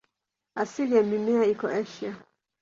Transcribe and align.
Asili 0.55 0.95
ya 0.95 1.03
mimea 1.03 1.45
iko 1.45 1.67
Asia. 1.67 2.15